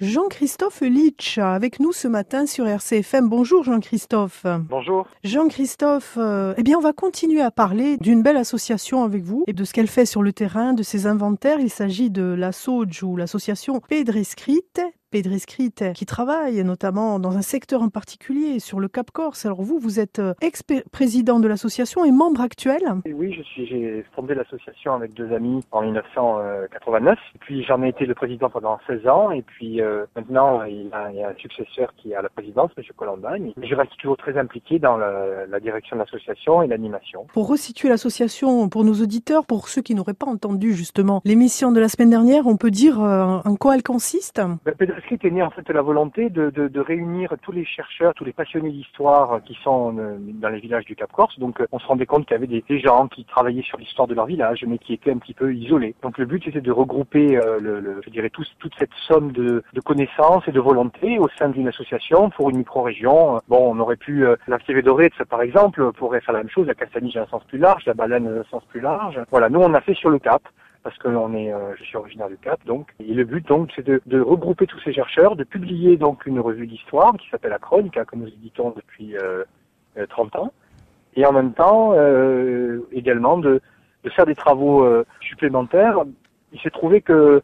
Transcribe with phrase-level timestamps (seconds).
[0.00, 3.28] Jean-Christophe Litch avec nous ce matin sur RCFM.
[3.28, 4.46] Bonjour Jean-Christophe.
[4.68, 5.08] Bonjour.
[5.24, 9.52] Jean-Christophe, euh, eh bien on va continuer à parler d'une belle association avec vous et
[9.52, 11.58] de ce qu'elle fait sur le terrain, de ses inventaires.
[11.58, 14.62] Il s'agit de la SOJ ou l'association Pedrescrit,
[15.10, 19.46] Pedrescrit qui travaille notamment dans un secteur en particulier sur le Cap Corse.
[19.46, 23.66] Alors vous, vous êtes euh, ex-président de l'association et membre actuel Oui, je suis.
[23.66, 27.18] J'ai fondé l'association avec deux amis en 1989.
[27.34, 29.30] Et puis j'en ai été le président pendant 16 ans.
[29.30, 32.84] Et puis euh, maintenant, il y, a, un successeur qui est à la présidence, M.
[32.96, 33.52] Colombagne.
[33.62, 37.26] Je reste toujours très impliqué dans la, la direction de l'association et l'animation.
[37.32, 41.80] Pour resituer l'association pour nos auditeurs, pour ceux qui n'auraient pas entendu justement l'émission de
[41.80, 44.40] la semaine dernière, on peut dire euh, en quoi elle consiste?
[44.64, 48.14] Ben, script est né en fait la volonté de, de, de, réunir tous les chercheurs,
[48.14, 51.38] tous les passionnés d'histoire qui sont euh, dans les villages du Cap Corse.
[51.38, 54.06] Donc euh, on se rendait compte qu'il y avait des, gens qui travaillaient sur l'histoire
[54.08, 55.94] de leur village, mais qui étaient un petit peu isolés.
[56.02, 58.48] Donc le but c'était de regrouper, euh, le, le, je dirais, toute
[58.78, 63.40] cette somme de, de, connaissances et de volonté au sein d'une association pour une micro-région.
[63.48, 66.66] Bon, on aurait pu euh, la dorée, par exemple, pourrait faire la même chose.
[66.66, 69.20] La Castanige a un sens plus large, la Baleine un sens plus large.
[69.30, 70.42] Voilà, nous on a fait sur le Cap
[70.82, 72.94] parce que on est, euh, je suis originaire du Cap, donc.
[73.00, 76.66] Et le but, donc, c'est de, regrouper tous ces chercheurs, de publier donc une revue
[76.66, 79.44] d'histoire qui s'appelle La Chronique, hein, que nous éditons depuis euh,
[80.08, 80.52] 30 euh, ans,
[81.16, 83.60] et en même temps, euh, également de,
[84.14, 84.88] faire des travaux
[85.20, 85.98] supplémentaires.
[86.54, 87.42] Il s'est trouvé que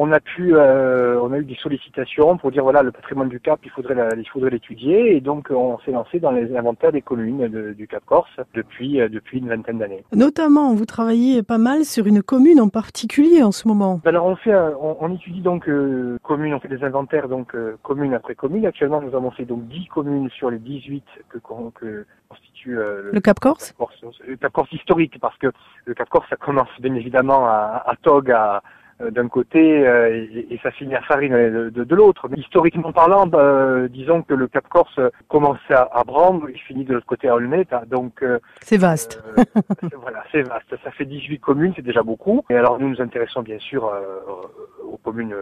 [0.00, 3.40] on a pu, euh, on a eu des sollicitations pour dire voilà le patrimoine du
[3.40, 6.92] Cap, il faudrait, la, il faudrait l'étudier et donc on s'est lancé dans les inventaires
[6.92, 10.04] des communes de, du Cap Corse depuis euh, depuis une vingtaine d'années.
[10.12, 14.00] Notamment, vous travaillez pas mal sur une commune en particulier en ce moment.
[14.04, 17.76] Alors on fait, on, on étudie donc euh, communes, on fait des inventaires donc euh,
[17.82, 18.66] commune après commune.
[18.66, 21.38] Actuellement, nous avons fait donc 10 communes sur les 18 que,
[21.74, 23.74] que constitue euh, le, le, Cap Corse.
[24.24, 25.48] Le Cap Corse historique parce que
[25.86, 28.60] le Cap Corse ça commence bien évidemment à, à Tog à euh,
[29.00, 32.28] d'un côté euh, et, et, ça finit à Farine de, de, de l'autre.
[32.36, 36.94] Historiquement parlant, euh, disons que le Cap Corse commençait à, à Brande, il finit de
[36.94, 38.24] l'autre côté à Olneta, donc
[38.60, 39.22] c'est vaste.
[40.00, 40.74] voilà, c'est vaste.
[40.82, 42.44] Ça fait 18 communes, c'est déjà beaucoup.
[42.50, 43.92] Et alors nous nous intéressons bien sûr
[44.82, 45.34] aux communes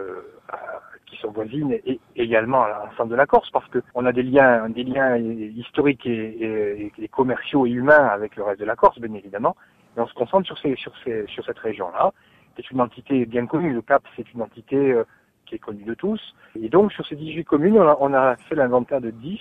[1.07, 4.23] qui sont voisines et également à l'ensemble de la Corse parce que on a des
[4.23, 8.75] liens, des liens historiques et, et, et, commerciaux et humains avec le reste de la
[8.75, 9.55] Corse, bien évidemment.
[9.95, 12.11] Et on se concentre sur ces, sur ces, sur cette région-là
[12.57, 13.71] c'est une entité bien connue.
[13.71, 15.03] Le CAP, c'est une entité euh,
[15.45, 16.19] qui est connue de tous.
[16.61, 19.39] Et donc, sur ces 18 communes, on a, on a fait l'inventaire de 10.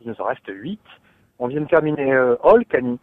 [0.00, 0.80] Il nous en reste 8.
[1.38, 2.36] On vient de terminer euh,
[2.68, 2.98] Cani.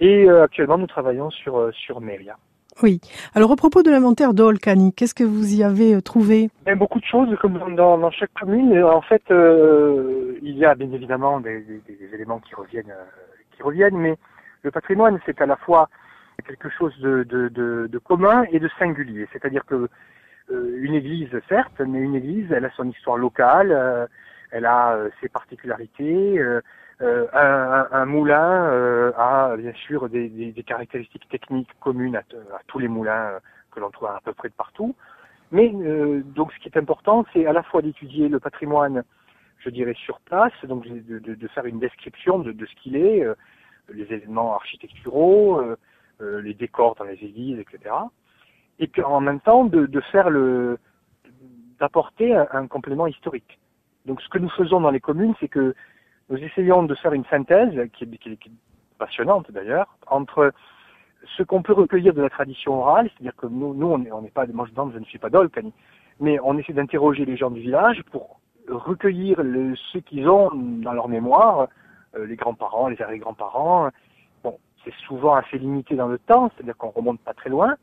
[0.00, 2.36] Et euh, actuellement, nous travaillons sur, euh, sur Meria.
[2.82, 3.00] Oui.
[3.34, 6.50] Alors, à propos de l'inventaire d'Olcani, qu'est-ce que vous y avez trouvé?
[6.64, 8.80] Ben, Beaucoup de choses, comme dans, dans chaque commune.
[8.84, 12.94] En fait, il y a bien évidemment des, des, des éléments qui reviennent,
[13.56, 14.16] qui reviennent, mais
[14.62, 15.88] le patrimoine, c'est à la fois
[16.44, 19.28] quelque chose de, de, de, de commun et de singulier.
[19.32, 19.88] C'est-à-dire que
[20.50, 24.06] euh, une église, certes, mais une église, elle a son histoire locale, euh,
[24.50, 26.38] elle a euh, ses particularités.
[26.38, 26.60] Euh,
[27.00, 32.80] un, un, moulin a bien sûr des, des, des, caractéristiques techniques communes à, à tous
[32.80, 33.38] les moulins
[33.70, 34.96] que l'on trouve à peu près de partout.
[35.52, 35.68] Mais
[36.34, 39.04] donc, ce qui est important, c'est à la fois d'étudier le patrimoine,
[39.60, 42.96] je dirais sur place, donc de, de, de faire une description de, de ce qu'il
[42.96, 43.24] est,
[43.94, 45.62] les éléments architecturaux
[46.20, 47.94] euh, les décors dans les églises, etc.
[48.78, 50.78] Et puis en même temps de, faire le
[51.78, 53.58] d'apporter un, complément historique.
[54.06, 55.74] Donc ce que nous faisons dans les communes, c'est que
[56.28, 58.50] nous essayons de faire une synthèse qui est,
[58.98, 60.52] passionnante d'ailleurs entre
[61.36, 64.44] ce qu'on peut recueillir de la tradition orale, c'est-à-dire que nous, nous on n'est pas,
[64.46, 65.72] moi je, je ne suis pas d'Olcani,
[66.18, 69.38] mais on essaie d'interroger les gens du village pour recueillir
[69.92, 71.68] ce qu'ils ont dans leur mémoire,
[72.16, 73.90] euh, les grands-parents, les arrière-grands-parents,
[74.84, 77.76] c'est souvent assez limité dans le temps, c'est-à-dire qu'on remonte pas très loin,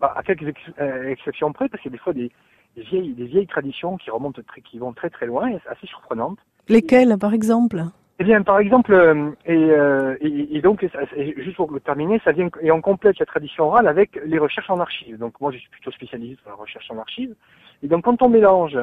[0.00, 2.30] bah, à quelques ex euh, exceptions près, parce qu'il y a des fois des,
[2.76, 5.86] des, vieilles, des vieilles traditions qui remontent très, qui vont très très loin et assez
[5.86, 6.38] surprenantes.
[6.68, 7.82] Lesquelles, par exemple?
[8.18, 10.84] Eh bien, par exemple, euh, et, euh, et, et, donc,
[11.16, 14.70] et juste pour terminer, ça vient et on complète la tradition orale avec les recherches
[14.70, 15.18] en archives.
[15.18, 17.34] Donc, moi, je suis plutôt spécialisé dans la recherche en archives.
[17.82, 18.78] Et donc, quand on mélange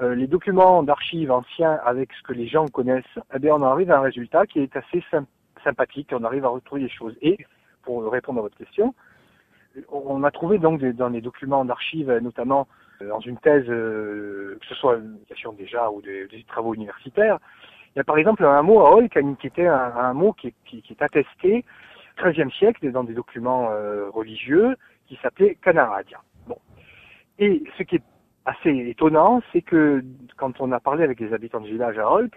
[0.00, 3.90] euh, les documents d'archives anciens avec ce que les gens connaissent, eh bien, on arrive
[3.90, 5.28] à un résultat qui est assez simple
[5.68, 7.14] sympathique, on arrive à retrouver des choses.
[7.20, 7.38] Et,
[7.82, 8.94] pour répondre à votre question,
[9.90, 12.66] on a trouvé donc dans les documents d'archives, notamment
[13.02, 17.38] euh, dans une thèse, euh, que ce soit une question déjà ou des, travaux universitaires,
[17.94, 20.54] il y a par exemple un mot à Hol qui était un, mot qui,
[20.90, 21.64] est attesté
[22.18, 24.76] 13e siècle dans des documents euh, religieux
[25.06, 26.20] qui s'appelait Canaradia.
[26.46, 26.58] Bon.
[27.38, 28.02] Et ce qui est
[28.44, 30.04] assez étonnant, c'est que
[30.36, 32.28] quand on a parlé avec les habitants du village à Hol,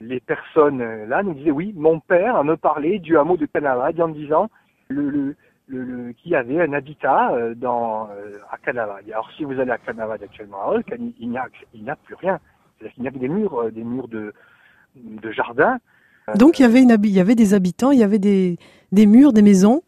[0.00, 4.00] les personnes euh, là nous disaient oui, mon père me parlait du hameau de Canarade
[4.00, 4.50] en disant
[4.88, 5.36] le, le
[5.68, 9.02] le, qu'il y avait un habitat euh, dans, euh, à Canavad.
[9.08, 11.96] Alors si vous allez à Canavad actuellement à Hulk, il n'y a, il n'y a
[11.96, 12.38] plus rien.
[12.78, 14.32] C'est-à-dire qu'il n'y a que des murs, des murs de,
[14.94, 15.78] de jardin.
[16.34, 18.58] Donc il y avait une, il y avait des habitants, il y avait des,
[18.92, 19.82] des murs, des maisons.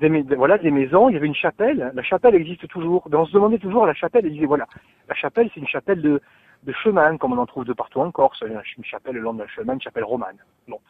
[0.00, 1.90] Des, voilà, des maisons, il y avait une chapelle.
[1.94, 3.08] La chapelle existe toujours.
[3.12, 4.66] on se demandait toujours la chapelle, elle disait voilà,
[5.08, 6.20] la chapelle c'est une chapelle de,
[6.64, 8.42] de chemin, comme on en trouve de partout en Corse.
[8.42, 10.38] Une chapelle le long d'un chemin, une chapelle romane.
[10.66, 10.80] Bon,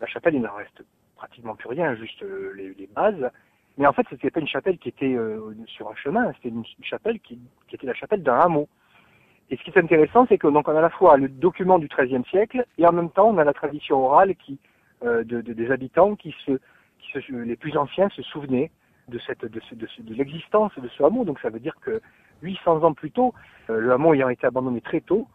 [0.00, 0.82] la chapelle, il n'en reste
[1.16, 2.24] pratiquement plus rien, juste
[2.56, 3.30] les, les bases.
[3.78, 6.64] Mais en fait, c'était pas une chapelle qui était euh, sur un chemin, c'était une,
[6.82, 7.38] chapelle qui,
[7.72, 8.68] était la chapelle d'un hameau.
[9.50, 11.78] Et ce qui est intéressant, c'est que donc on a à la fois le document
[11.78, 14.58] du XIIIe siècle et en même temps on a la tradition orale qui
[15.04, 16.58] euh, de, de, des habitants qui se,
[17.30, 18.70] les plus anciens se souvenaient
[19.06, 21.24] de cette de, de l'existence de ce hameau.
[21.24, 22.02] Donc ça veut dire que
[22.42, 23.34] 800 ans plus tôt,
[23.70, 25.26] euh, le hameau ayant été abandonné très tôt,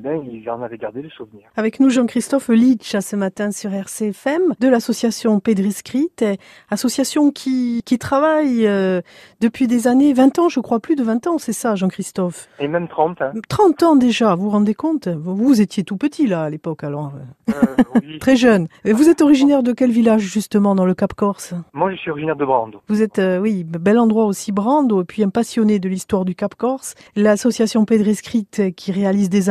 [0.00, 1.42] ben, il en avait gardé le souvenir.
[1.56, 6.10] Avec nous Jean-Christophe Litch ce matin sur RCFM de l'association Pedriscrit,
[6.70, 9.02] association qui, qui travaille euh,
[9.40, 12.48] depuis des années, 20 ans je crois, plus de 20 ans, c'est ça Jean-Christophe?
[12.58, 13.20] Et même 30.
[13.20, 13.32] Hein.
[13.48, 15.08] 30 ans déjà, vous vous rendez compte?
[15.08, 17.12] Vous, étiez tout petit là à l'époque alors
[17.50, 17.52] euh,
[17.96, 18.18] oui.
[18.20, 18.68] Très jeune.
[18.84, 21.54] Et vous êtes originaire de quel village justement dans le Cap Corse?
[21.74, 22.80] Moi je suis originaire de Brando.
[22.88, 26.34] Vous êtes, euh, oui, bel endroit aussi Brando, et puis un passionné de l'histoire du
[26.34, 26.94] Cap Corse.
[27.16, 29.50] L'association Pedriscrit qui réalise des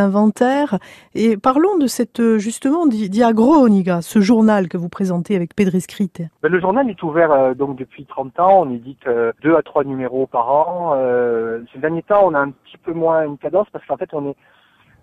[1.15, 6.12] et parlons de cette, justement, Diagroniga, ce journal que vous présentez avec Pedrescrit.
[6.41, 8.62] Ben, le journal est ouvert euh, donc depuis 30 ans.
[8.65, 10.94] On édite euh, deux à trois numéros par an.
[10.95, 14.09] Euh, ces derniers temps, on a un petit peu moins une cadence parce qu'en fait,
[14.13, 14.36] on est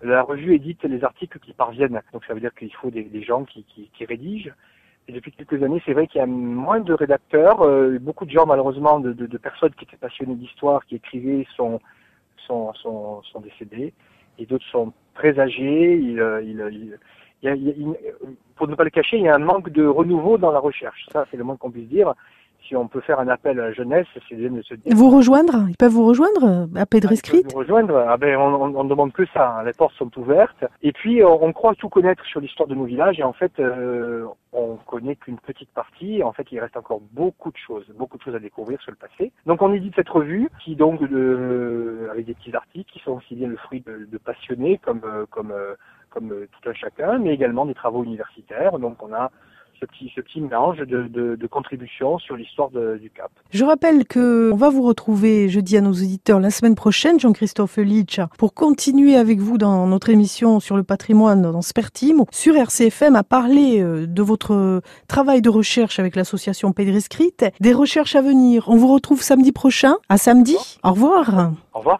[0.01, 2.01] la revue édite les articles qui parviennent.
[2.13, 3.65] Donc ça veut dire qu'il faut des, gens qui,
[4.05, 4.51] rédigent.
[5.07, 7.61] Et depuis quelques années, c'est vrai qu'il y a moins de rédacteurs.
[7.61, 11.79] Euh, beaucoup de gens, malheureusement, de, personnes qui étaient passionnées d'histoire, qui écrivaient, sont,
[12.45, 13.93] sont, sont, sont décédés.
[14.37, 15.95] Et d'autres sont très âgé.
[15.95, 16.97] Il, euh, il, il,
[17.43, 17.95] il,
[18.55, 21.05] pour ne pas le cacher, il y a un manque de renouveau dans la recherche.
[21.11, 22.13] Ça, c'est le moins qu'on puisse dire.
[22.67, 24.95] Si on peut faire un appel à la jeunesse, c'est de se dire.
[24.95, 28.89] Vous rejoindre Ils peuvent vous rejoindre à Pedrescrit ah, Vous rejoindre ah ben, On ne
[28.89, 29.57] demande que ça.
[29.57, 29.63] Hein.
[29.63, 30.65] Les portes sont ouvertes.
[30.81, 33.19] Et puis, on, on croit tout connaître sur l'histoire de nos villages.
[33.19, 36.23] Et en fait, euh, on connaît qu'une petite partie.
[36.23, 38.97] En fait, il reste encore beaucoup de choses, beaucoup de choses à découvrir sur le
[38.97, 39.31] passé.
[39.45, 43.35] Donc, on édite cette revue qui, donc, euh, avec des petits articles qui sont aussi
[43.35, 45.75] bien le fruit de, de passionnés comme, euh, comme, euh,
[46.09, 48.79] comme euh, tout un chacun, mais également des travaux universitaires.
[48.79, 49.31] Donc, on a
[49.79, 53.31] ce petit, ce petit mélange de, de, de contributions sur l'histoire du Cap.
[53.51, 57.77] Je rappelle que on va vous retrouver jeudi à nos auditeurs la semaine prochaine, Jean-Christophe
[57.77, 63.15] Litch, pour continuer avec vous dans notre émission sur le patrimoine dans Spertimo, sur RCFM,
[63.15, 68.65] à parler euh, de votre travail de recherche avec l'association Pedriscrit, des recherches à venir.
[68.67, 69.95] On vous retrouve samedi prochain.
[70.09, 70.57] À samedi.
[70.83, 71.51] Au revoir.
[71.73, 71.95] Au revoir.